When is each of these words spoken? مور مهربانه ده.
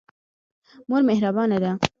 مور 0.89 1.01
مهربانه 1.09 1.57
ده. 1.63 1.71